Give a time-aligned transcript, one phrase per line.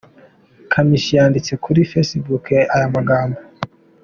[0.71, 3.39] Kamichi yanditse kuri facebook aya magambo.